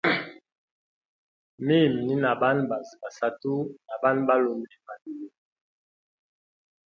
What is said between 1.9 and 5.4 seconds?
ni na Bana bazi ba satu na Bana balume babili.